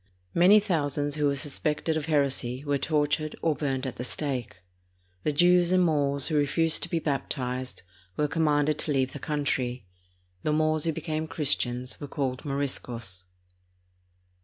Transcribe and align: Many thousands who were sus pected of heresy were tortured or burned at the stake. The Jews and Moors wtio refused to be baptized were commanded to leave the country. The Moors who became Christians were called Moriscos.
Many 0.33 0.59
thousands 0.59 1.17
who 1.17 1.27
were 1.27 1.35
sus 1.35 1.59
pected 1.59 1.95
of 1.95 2.07
heresy 2.07 2.65
were 2.65 2.79
tortured 2.79 3.35
or 3.43 3.53
burned 3.53 3.85
at 3.85 3.97
the 3.97 4.03
stake. 4.03 4.63
The 5.21 5.31
Jews 5.31 5.71
and 5.71 5.85
Moors 5.85 6.27
wtio 6.29 6.39
refused 6.39 6.81
to 6.81 6.89
be 6.89 6.97
baptized 6.97 7.83
were 8.17 8.27
commanded 8.27 8.79
to 8.79 8.91
leave 8.91 9.13
the 9.13 9.19
country. 9.19 9.85
The 10.41 10.53
Moors 10.53 10.85
who 10.85 10.91
became 10.91 11.27
Christians 11.27 11.99
were 12.01 12.07
called 12.07 12.43
Moriscos. 12.43 13.25